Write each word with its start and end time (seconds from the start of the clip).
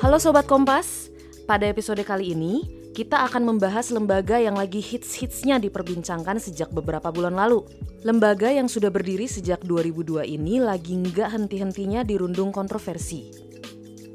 Halo 0.00 0.16
Sobat 0.16 0.48
Kompas, 0.48 1.12
pada 1.44 1.68
episode 1.68 2.00
kali 2.08 2.32
ini 2.32 2.64
kita 2.96 3.20
akan 3.28 3.44
membahas 3.52 3.92
lembaga 3.92 4.40
yang 4.40 4.56
lagi 4.56 4.80
hits-hitsnya 4.80 5.60
diperbincangkan 5.60 6.40
sejak 6.40 6.72
beberapa 6.72 7.12
bulan 7.12 7.36
lalu. 7.36 7.68
Lembaga 8.00 8.48
yang 8.48 8.64
sudah 8.64 8.88
berdiri 8.88 9.28
sejak 9.28 9.60
2002 9.60 10.24
ini 10.24 10.56
lagi 10.56 10.96
nggak 10.96 11.36
henti-hentinya 11.36 12.00
dirundung 12.00 12.48
kontroversi. 12.48 13.28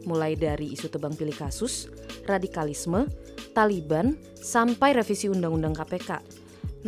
Mulai 0.10 0.34
dari 0.34 0.74
isu 0.74 0.90
tebang 0.90 1.14
pilih 1.14 1.38
kasus, 1.38 1.86
radikalisme, 2.26 3.06
Taliban, 3.54 4.18
sampai 4.42 4.98
revisi 4.98 5.30
Undang-Undang 5.30 5.86
KPK. 5.86 6.10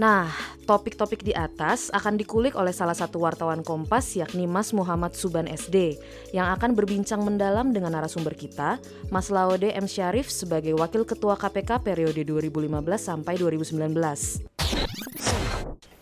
Nah, 0.02 0.57
topik-topik 0.68 1.24
di 1.24 1.32
atas 1.32 1.88
akan 1.96 2.20
dikulik 2.20 2.60
oleh 2.60 2.76
salah 2.76 2.94
satu 2.94 3.24
wartawan 3.24 3.64
Kompas 3.64 4.20
yakni 4.20 4.44
Mas 4.46 4.76
Muhammad 4.76 5.16
Suban 5.16 5.48
SD 5.48 5.96
yang 6.36 6.52
akan 6.52 6.76
berbincang 6.76 7.24
mendalam 7.24 7.72
dengan 7.72 7.96
narasumber 7.96 8.36
kita, 8.36 8.76
Mas 9.08 9.32
Laode 9.32 9.72
M. 9.72 9.88
Syarif 9.88 10.28
sebagai 10.28 10.76
Wakil 10.76 11.08
Ketua 11.08 11.40
KPK 11.40 11.80
periode 11.80 12.22
2015 12.28 12.68
sampai 13.00 13.40
2019. 13.40 14.57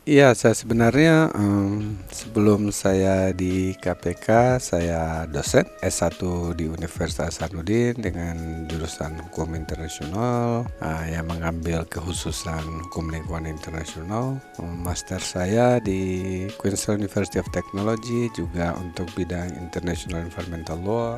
Iya, 0.06 0.38
saya 0.38 0.54
sebenarnya 0.54 1.34
um, 1.34 1.98
sebelum 2.14 2.70
saya 2.70 3.34
di 3.34 3.74
KPK, 3.74 4.62
saya 4.62 5.26
dosen 5.26 5.66
S1 5.82 6.22
di 6.54 6.70
Universitas 6.70 7.42
Hasanuddin 7.42 7.98
dengan 7.98 8.70
jurusan 8.70 9.18
Hukum 9.18 9.58
Internasional 9.58 10.70
uh, 10.78 11.06
yang 11.10 11.26
mengambil 11.26 11.90
kekhususan 11.90 12.86
Hukum 12.86 13.10
Lingkungan 13.10 13.50
Internasional. 13.50 14.38
Um, 14.62 14.86
master 14.86 15.18
saya 15.18 15.82
di 15.82 16.46
Queensland 16.62 17.02
University 17.02 17.42
of 17.42 17.50
Technology 17.50 18.30
juga 18.38 18.78
untuk 18.78 19.10
bidang 19.18 19.58
International 19.58 20.22
Environmental 20.22 20.78
Law 20.86 21.18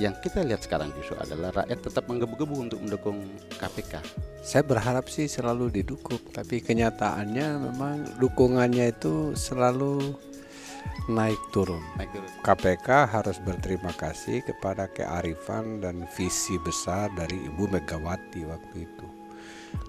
yang 0.00 0.16
kita 0.24 0.40
lihat 0.40 0.64
sekarang 0.64 0.88
justru 0.96 1.12
adalah 1.20 1.52
rakyat 1.60 1.78
tetap 1.84 2.08
menggebu-gebu 2.08 2.56
untuk 2.56 2.80
mendukung 2.80 3.20
KPK. 3.60 4.00
Saya 4.40 4.64
berharap 4.64 5.12
sih 5.12 5.28
selalu 5.28 5.68
didukung, 5.68 6.16
tapi 6.32 6.64
kenyataannya 6.64 7.70
memang 7.70 8.16
dukungannya 8.16 8.96
itu 8.96 9.36
selalu 9.36 10.16
naik 11.12 11.38
turun. 11.52 11.84
Naik 12.00 12.08
turun. 12.16 12.30
KPK 12.40 12.88
harus 13.12 13.36
berterima 13.44 13.92
kasih 13.92 14.40
kepada 14.40 14.88
kearifan 14.88 15.84
dan 15.84 16.08
visi 16.16 16.56
besar 16.64 17.12
dari 17.12 17.36
Ibu 17.36 17.68
Megawati 17.68 18.48
waktu 18.48 18.88
itu 18.88 19.19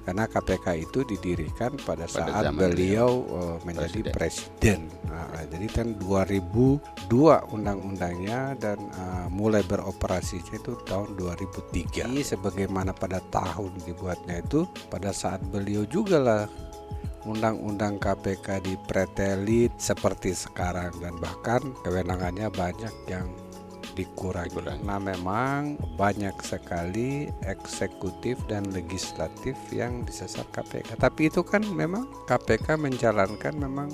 karena 0.01 0.25
KPK 0.25 0.65
itu 0.81 1.05
didirikan 1.05 1.77
pada, 1.85 2.09
pada 2.09 2.41
saat 2.41 2.53
beliau 2.53 3.21
uh, 3.29 3.57
menjadi 3.61 4.09
presiden. 4.09 4.89
presiden. 4.89 5.09
Nah, 5.09 5.45
jadi 5.45 5.67
kan 5.69 5.87
2002 6.01 7.53
undang-undangnya 7.53 8.57
dan 8.57 8.81
uh, 8.97 9.29
mulai 9.29 9.61
beroperasi 9.61 10.41
itu 10.41 10.73
tahun 10.89 11.13
2003. 11.17 12.01
Jadi 12.01 12.21
sebagaimana 12.25 12.97
pada 12.97 13.21
tahun 13.29 13.77
dibuatnya 13.85 14.41
itu 14.41 14.65
pada 14.89 15.13
saat 15.13 15.41
beliau 15.53 15.85
juga 15.85 16.17
lah 16.17 16.43
undang-undang 17.29 18.01
KPK 18.01 18.65
dipretelit 18.65 19.69
seperti 19.77 20.33
sekarang 20.33 20.89
dan 20.97 21.13
bahkan 21.21 21.61
kewenangannya 21.85 22.49
banyak 22.49 22.93
yang 23.05 23.29
dikurangi. 23.95 24.83
Nah, 24.83 24.99
memang 24.99 25.77
banyak 25.95 26.35
sekali 26.43 27.27
eksekutif 27.43 28.39
dan 28.47 28.69
legislatif 28.71 29.55
yang 29.71 30.03
disasar 30.07 30.47
KPK. 30.51 30.97
Tapi 30.97 31.27
itu 31.27 31.41
kan 31.43 31.63
memang 31.63 32.07
KPK 32.27 32.79
menjalankan 32.79 33.53
memang 33.55 33.89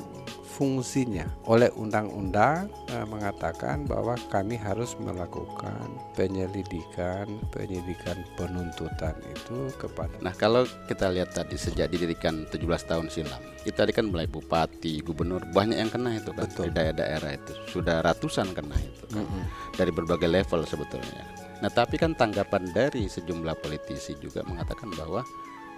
fungsinya 0.58 1.30
oleh 1.46 1.70
undang-undang 1.78 2.74
eh, 2.90 3.06
mengatakan 3.06 3.86
bahwa 3.86 4.18
kami 4.34 4.58
harus 4.58 4.98
melakukan 4.98 5.86
penyelidikan 6.18 7.30
penyidikan 7.54 8.18
penuntutan 8.34 9.14
itu 9.30 9.70
kepada 9.78 10.18
Nah, 10.18 10.34
kalau 10.34 10.66
kita 10.90 11.14
lihat 11.14 11.38
tadi 11.38 11.54
sejak 11.54 11.94
didirikan 11.94 12.50
17 12.50 12.66
tahun 12.90 13.08
silam, 13.14 13.40
kita 13.62 13.86
tadi 13.86 13.94
kan 13.94 14.10
mulai 14.10 14.26
bupati, 14.26 15.06
gubernur 15.06 15.46
banyak 15.54 15.78
yang 15.78 15.92
kena 15.94 16.18
itu 16.18 16.34
kan 16.34 16.50
Betul. 16.50 16.68
di 16.68 16.70
daerah-daerah 16.74 17.32
itu. 17.38 17.54
Sudah 17.70 18.02
ratusan 18.02 18.50
kena 18.58 18.74
itu 18.82 19.04
kan. 19.14 19.22
Mm 19.22 19.28
-hmm. 19.30 19.44
Dari 19.78 19.92
berbagai 19.94 20.30
level 20.32 20.66
sebetulnya. 20.66 21.24
Nah, 21.62 21.70
tapi 21.70 22.02
kan 22.02 22.18
tanggapan 22.18 22.70
dari 22.74 23.06
sejumlah 23.06 23.62
politisi 23.62 24.18
juga 24.18 24.42
mengatakan 24.46 24.90
bahwa 24.98 25.22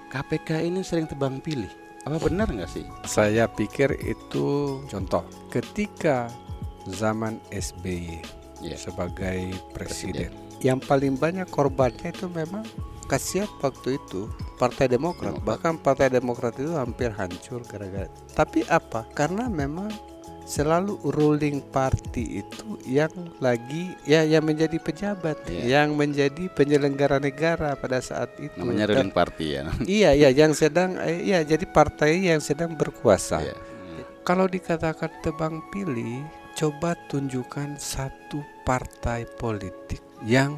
KPK 0.10 0.66
ini 0.66 0.82
sering 0.82 1.06
tebang 1.06 1.44
pilih 1.44 1.89
apa 2.08 2.18
benar 2.22 2.48
nggak 2.48 2.72
sih? 2.72 2.86
Saya 3.04 3.50
pikir 3.52 4.00
itu 4.04 4.80
contoh 4.88 5.24
ketika 5.52 6.32
zaman 6.88 7.38
SBY 7.52 8.24
yeah. 8.64 8.80
sebagai 8.80 9.52
presiden, 9.76 10.32
presiden, 10.32 10.64
yang 10.64 10.80
paling 10.80 11.20
banyak 11.20 11.48
korbannya 11.52 12.12
itu 12.12 12.28
memang 12.32 12.64
kasihan 13.10 13.50
waktu 13.60 13.98
itu 13.98 14.30
Partai 14.62 14.92
Demokrat. 14.92 15.34
Demokrat. 15.40 15.48
Bahkan 15.48 15.74
Partai 15.82 16.08
Demokrat 16.14 16.54
itu 16.60 16.76
hampir 16.76 17.10
hancur 17.16 17.64
gara-gara. 17.66 18.12
Tapi 18.36 18.68
apa? 18.70 19.08
Karena 19.16 19.48
memang 19.48 19.90
selalu 20.50 20.98
ruling 21.14 21.62
party 21.70 22.42
itu 22.42 22.82
yang 22.90 23.14
lagi 23.38 23.94
ya 24.02 24.26
yang 24.26 24.42
menjadi 24.42 24.82
pejabat 24.82 25.38
yeah. 25.46 25.78
yang 25.78 25.94
menjadi 25.94 26.50
penyelenggara 26.58 27.22
negara 27.22 27.78
pada 27.78 28.02
saat 28.02 28.34
itu 28.42 28.58
namanya 28.58 28.90
ruling 28.90 29.14
party 29.14 29.62
ya 29.62 29.64
iya 30.02 30.10
iya 30.18 30.30
yang 30.34 30.58
sedang 30.58 30.98
eh, 31.06 31.22
iya 31.22 31.46
jadi 31.46 31.70
partai 31.70 32.34
yang 32.34 32.42
sedang 32.42 32.74
berkuasa 32.74 33.46
yeah. 33.46 33.54
hmm. 33.54 34.26
kalau 34.26 34.50
dikatakan 34.50 35.14
tebang 35.22 35.62
pilih 35.70 36.26
coba 36.58 36.98
tunjukkan 37.14 37.78
satu 37.78 38.42
partai 38.66 39.30
politik 39.38 40.02
yang 40.26 40.58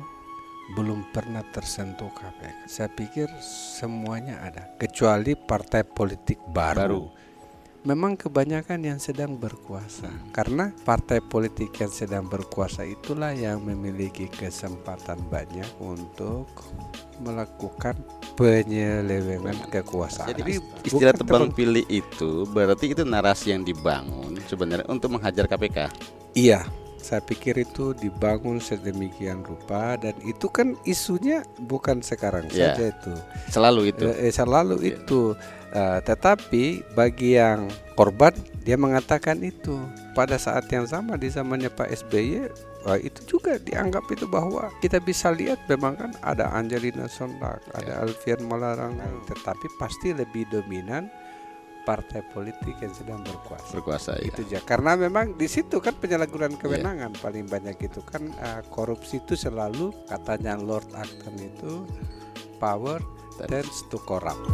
belum 0.72 1.04
pernah 1.12 1.44
tersentuh 1.52 2.08
KPK. 2.16 2.64
Saya 2.64 2.88
pikir 2.88 3.28
semuanya 3.76 4.40
ada 4.40 4.72
kecuali 4.80 5.36
partai 5.36 5.84
politik 5.84 6.40
baru. 6.48 6.80
baru 6.80 7.04
memang 7.82 8.14
kebanyakan 8.14 8.86
yang 8.86 9.00
sedang 9.02 9.34
berkuasa 9.34 10.10
karena 10.30 10.70
partai 10.86 11.18
politik 11.18 11.74
yang 11.82 11.90
sedang 11.90 12.30
berkuasa 12.30 12.86
itulah 12.86 13.34
yang 13.34 13.58
memiliki 13.66 14.30
kesempatan 14.30 15.18
banyak 15.34 15.66
untuk 15.82 16.46
melakukan 17.22 17.98
penyelewengan 18.38 19.58
kekuasaan. 19.70 20.34
Jadi 20.34 20.62
istilah 20.86 21.14
tebang 21.14 21.50
pilih 21.50 21.86
itu 21.90 22.46
berarti 22.50 22.94
itu 22.94 23.02
narasi 23.02 23.54
yang 23.54 23.66
dibangun 23.66 24.38
sebenarnya 24.46 24.86
untuk 24.86 25.18
menghajar 25.18 25.50
KPK. 25.50 25.90
Iya, 26.38 26.66
saya 27.02 27.22
pikir 27.22 27.58
itu 27.62 27.98
dibangun 27.98 28.62
sedemikian 28.62 29.44
rupa 29.44 29.98
dan 29.98 30.14
itu 30.24 30.48
kan 30.48 30.78
isunya 30.88 31.44
bukan 31.66 32.00
sekarang 32.06 32.48
yeah. 32.54 32.74
saja 32.74 32.94
itu. 32.94 33.14
Selalu 33.50 33.82
itu. 33.92 34.06
Eh, 34.08 34.30
eh 34.30 34.34
selalu 34.34 34.76
yeah. 34.82 34.90
itu 34.96 35.22
Uh, 35.72 36.04
tetapi 36.04 36.84
bagi 37.00 37.40
yang 37.40 37.72
korban 37.96 38.36
dia 38.60 38.76
mengatakan 38.76 39.40
itu 39.40 39.80
pada 40.12 40.36
saat 40.36 40.68
yang 40.68 40.84
sama 40.84 41.16
di 41.16 41.32
zamannya 41.32 41.72
Pak 41.72 41.88
SBY 41.96 42.52
uh, 42.92 43.00
itu 43.00 43.38
juga 43.38 43.56
dianggap 43.56 44.04
itu 44.12 44.28
bahwa 44.28 44.68
kita 44.84 45.00
bisa 45.00 45.32
lihat 45.32 45.64
memang 45.72 45.96
kan 45.96 46.12
ada 46.28 46.52
Angelina 46.52 47.08
Sondak, 47.08 47.64
ya. 47.72 47.72
ada 47.80 47.94
Alfian 48.04 48.44
Malarang, 48.52 49.00
tetapi 49.32 49.68
pasti 49.80 50.12
lebih 50.12 50.44
dominan 50.52 51.08
partai 51.84 52.22
politik 52.34 52.78
yang 52.82 52.94
sedang 52.94 53.20
berkuasa. 53.26 53.74
Berkuasa 53.74 54.14
itu 54.22 54.46
ya. 54.48 54.62
Karena 54.62 54.94
memang 54.98 55.38
di 55.38 55.50
situ 55.50 55.82
kan 55.82 55.98
penyalahgunaan 55.98 56.58
kewenangan 56.58 57.12
yeah. 57.14 57.22
paling 57.22 57.46
banyak 57.50 57.78
itu 57.82 58.02
kan 58.06 58.30
uh, 58.42 58.62
korupsi 58.70 59.22
itu 59.22 59.34
selalu 59.34 59.94
katanya 60.10 60.58
Lord 60.58 60.88
Acton 60.94 61.36
itu 61.38 61.86
power 62.62 63.02
tends 63.50 63.86
to 63.90 63.98
corrupt. 64.06 64.46